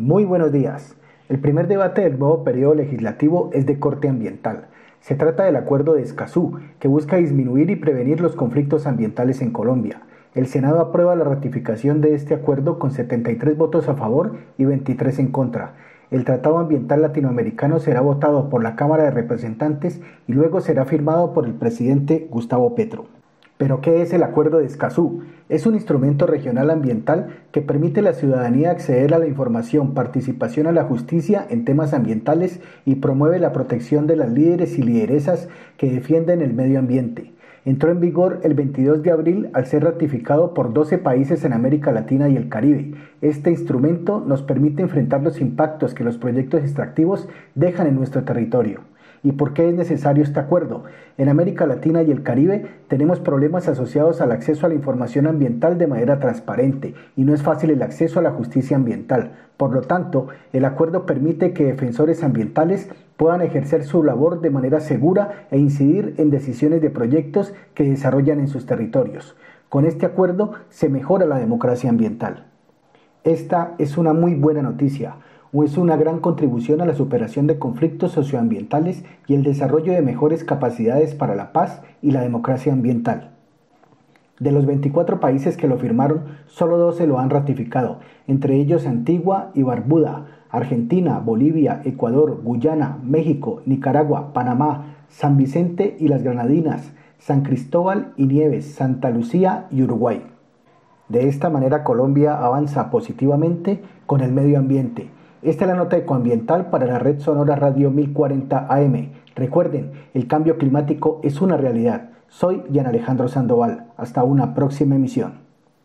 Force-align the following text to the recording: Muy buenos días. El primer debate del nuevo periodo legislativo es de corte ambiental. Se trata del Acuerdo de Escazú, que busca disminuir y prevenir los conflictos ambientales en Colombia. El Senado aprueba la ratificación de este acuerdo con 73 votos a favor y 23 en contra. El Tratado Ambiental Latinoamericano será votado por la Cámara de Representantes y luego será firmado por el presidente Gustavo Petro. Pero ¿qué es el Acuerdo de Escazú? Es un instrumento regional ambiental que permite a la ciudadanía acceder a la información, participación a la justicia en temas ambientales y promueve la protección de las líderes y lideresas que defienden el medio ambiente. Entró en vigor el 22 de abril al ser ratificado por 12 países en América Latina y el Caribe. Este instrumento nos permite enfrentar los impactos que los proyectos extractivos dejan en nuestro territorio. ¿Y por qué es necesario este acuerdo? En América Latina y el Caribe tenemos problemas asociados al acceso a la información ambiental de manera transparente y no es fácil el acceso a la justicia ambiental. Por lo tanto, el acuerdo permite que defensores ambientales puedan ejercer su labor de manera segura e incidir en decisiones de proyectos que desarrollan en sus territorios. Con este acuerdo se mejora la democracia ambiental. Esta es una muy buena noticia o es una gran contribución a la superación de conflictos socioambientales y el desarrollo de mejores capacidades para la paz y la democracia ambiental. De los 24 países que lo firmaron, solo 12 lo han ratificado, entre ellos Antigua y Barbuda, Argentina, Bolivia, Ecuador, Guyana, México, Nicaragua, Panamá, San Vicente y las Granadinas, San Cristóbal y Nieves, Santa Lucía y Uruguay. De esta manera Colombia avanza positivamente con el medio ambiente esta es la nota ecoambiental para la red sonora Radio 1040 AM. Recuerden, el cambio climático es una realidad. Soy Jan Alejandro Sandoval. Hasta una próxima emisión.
Muy 0.00 0.24
buenos 0.24 0.50
días. 0.50 0.96
El 1.28 1.40
primer 1.40 1.68
debate 1.68 2.00
del 2.00 2.18
nuevo 2.18 2.42
periodo 2.42 2.74
legislativo 2.74 3.50
es 3.52 3.66
de 3.66 3.78
corte 3.78 4.08
ambiental. 4.08 4.68
Se 5.00 5.14
trata 5.14 5.44
del 5.44 5.56
Acuerdo 5.56 5.92
de 5.92 6.00
Escazú, 6.00 6.58
que 6.78 6.88
busca 6.88 7.18
disminuir 7.18 7.68
y 7.68 7.76
prevenir 7.76 8.22
los 8.22 8.34
conflictos 8.34 8.86
ambientales 8.86 9.42
en 9.42 9.50
Colombia. 9.50 10.00
El 10.34 10.46
Senado 10.46 10.80
aprueba 10.80 11.16
la 11.16 11.24
ratificación 11.24 12.00
de 12.00 12.14
este 12.14 12.32
acuerdo 12.32 12.78
con 12.78 12.92
73 12.92 13.58
votos 13.58 13.90
a 13.90 13.94
favor 13.94 14.36
y 14.56 14.64
23 14.64 15.18
en 15.18 15.32
contra. 15.32 15.74
El 16.10 16.24
Tratado 16.24 16.56
Ambiental 16.56 17.02
Latinoamericano 17.02 17.78
será 17.78 18.00
votado 18.00 18.48
por 18.48 18.62
la 18.62 18.76
Cámara 18.76 19.04
de 19.04 19.10
Representantes 19.10 20.00
y 20.26 20.32
luego 20.32 20.62
será 20.62 20.86
firmado 20.86 21.34
por 21.34 21.44
el 21.44 21.52
presidente 21.52 22.26
Gustavo 22.30 22.74
Petro. 22.74 23.19
Pero 23.60 23.82
¿qué 23.82 24.00
es 24.00 24.14
el 24.14 24.22
Acuerdo 24.22 24.56
de 24.56 24.64
Escazú? 24.64 25.20
Es 25.50 25.66
un 25.66 25.74
instrumento 25.74 26.26
regional 26.26 26.70
ambiental 26.70 27.42
que 27.52 27.60
permite 27.60 28.00
a 28.00 28.04
la 28.04 28.14
ciudadanía 28.14 28.70
acceder 28.70 29.12
a 29.12 29.18
la 29.18 29.26
información, 29.26 29.92
participación 29.92 30.66
a 30.66 30.72
la 30.72 30.84
justicia 30.84 31.46
en 31.50 31.66
temas 31.66 31.92
ambientales 31.92 32.60
y 32.86 32.94
promueve 32.94 33.38
la 33.38 33.52
protección 33.52 34.06
de 34.06 34.16
las 34.16 34.30
líderes 34.30 34.78
y 34.78 34.82
lideresas 34.82 35.50
que 35.76 35.90
defienden 35.90 36.40
el 36.40 36.54
medio 36.54 36.78
ambiente. 36.78 37.34
Entró 37.66 37.90
en 37.90 38.00
vigor 38.00 38.40
el 38.44 38.54
22 38.54 39.02
de 39.02 39.10
abril 39.10 39.50
al 39.52 39.66
ser 39.66 39.84
ratificado 39.84 40.54
por 40.54 40.72
12 40.72 40.96
países 40.96 41.44
en 41.44 41.52
América 41.52 41.92
Latina 41.92 42.30
y 42.30 42.36
el 42.36 42.48
Caribe. 42.48 42.94
Este 43.20 43.50
instrumento 43.50 44.24
nos 44.26 44.40
permite 44.40 44.80
enfrentar 44.80 45.22
los 45.22 45.38
impactos 45.38 45.92
que 45.92 46.02
los 46.02 46.16
proyectos 46.16 46.62
extractivos 46.62 47.28
dejan 47.54 47.88
en 47.88 47.96
nuestro 47.96 48.24
territorio. 48.24 48.80
¿Y 49.22 49.32
por 49.32 49.52
qué 49.52 49.68
es 49.68 49.74
necesario 49.74 50.22
este 50.22 50.40
acuerdo? 50.40 50.84
En 51.18 51.28
América 51.28 51.66
Latina 51.66 52.02
y 52.02 52.10
el 52.10 52.22
Caribe 52.22 52.66
tenemos 52.88 53.20
problemas 53.20 53.68
asociados 53.68 54.20
al 54.20 54.32
acceso 54.32 54.64
a 54.64 54.68
la 54.68 54.74
información 54.74 55.26
ambiental 55.26 55.78
de 55.78 55.86
manera 55.86 56.18
transparente 56.18 56.94
y 57.16 57.24
no 57.24 57.34
es 57.34 57.42
fácil 57.42 57.70
el 57.70 57.82
acceso 57.82 58.18
a 58.18 58.22
la 58.22 58.30
justicia 58.30 58.76
ambiental. 58.76 59.32
Por 59.56 59.72
lo 59.72 59.82
tanto, 59.82 60.28
el 60.52 60.64
acuerdo 60.64 61.04
permite 61.04 61.52
que 61.52 61.66
defensores 61.66 62.24
ambientales 62.24 62.88
puedan 63.16 63.42
ejercer 63.42 63.84
su 63.84 64.02
labor 64.02 64.40
de 64.40 64.50
manera 64.50 64.80
segura 64.80 65.46
e 65.50 65.58
incidir 65.58 66.14
en 66.16 66.30
decisiones 66.30 66.80
de 66.80 66.90
proyectos 66.90 67.52
que 67.74 67.84
desarrollan 67.84 68.40
en 68.40 68.48
sus 68.48 68.64
territorios. 68.64 69.36
Con 69.68 69.84
este 69.84 70.06
acuerdo 70.06 70.52
se 70.70 70.88
mejora 70.88 71.26
la 71.26 71.38
democracia 71.38 71.90
ambiental. 71.90 72.46
Esta 73.22 73.74
es 73.76 73.98
una 73.98 74.14
muy 74.14 74.34
buena 74.34 74.62
noticia 74.62 75.16
o 75.52 75.64
es 75.64 75.76
una 75.76 75.96
gran 75.96 76.20
contribución 76.20 76.80
a 76.80 76.86
la 76.86 76.94
superación 76.94 77.46
de 77.46 77.58
conflictos 77.58 78.12
socioambientales 78.12 79.04
y 79.26 79.34
el 79.34 79.42
desarrollo 79.42 79.92
de 79.92 80.02
mejores 80.02 80.44
capacidades 80.44 81.14
para 81.14 81.34
la 81.34 81.52
paz 81.52 81.82
y 82.02 82.12
la 82.12 82.22
democracia 82.22 82.72
ambiental. 82.72 83.30
De 84.38 84.52
los 84.52 84.64
24 84.64 85.20
países 85.20 85.56
que 85.56 85.68
lo 85.68 85.76
firmaron, 85.76 86.22
solo 86.46 86.78
12 86.78 87.06
lo 87.06 87.18
han 87.18 87.30
ratificado, 87.30 87.98
entre 88.26 88.56
ellos 88.56 88.86
Antigua 88.86 89.50
y 89.54 89.62
Barbuda, 89.62 90.26
Argentina, 90.50 91.18
Bolivia, 91.18 91.82
Ecuador, 91.84 92.40
Guyana, 92.42 92.98
México, 93.02 93.60
Nicaragua, 93.66 94.32
Panamá, 94.32 94.96
San 95.08 95.36
Vicente 95.36 95.96
y 95.98 96.08
las 96.08 96.22
Granadinas, 96.22 96.92
San 97.18 97.42
Cristóbal 97.42 98.12
y 98.16 98.26
Nieves, 98.26 98.72
Santa 98.72 99.10
Lucía 99.10 99.66
y 99.70 99.82
Uruguay. 99.82 100.22
De 101.08 101.28
esta 101.28 101.50
manera 101.50 101.84
Colombia 101.84 102.38
avanza 102.38 102.88
positivamente 102.90 103.82
con 104.06 104.20
el 104.22 104.32
medio 104.32 104.58
ambiente 104.58 105.10
esta 105.42 105.64
es 105.64 105.70
la 105.70 105.76
nota 105.76 105.96
ecoambiental 105.96 106.68
para 106.68 106.84
la 106.84 106.98
red 106.98 107.18
sonora 107.18 107.56
Radio 107.56 107.90
1040 107.90 108.66
AM. 108.68 109.08
Recuerden, 109.34 109.92
el 110.12 110.26
cambio 110.26 110.58
climático 110.58 111.20
es 111.22 111.40
una 111.40 111.56
realidad. 111.56 112.10
Soy 112.28 112.62
Jan 112.72 112.86
Alejandro 112.86 113.26
Sandoval. 113.26 113.86
Hasta 113.96 114.22
una 114.22 114.54
próxima 114.54 114.96
emisión. 114.96 115.39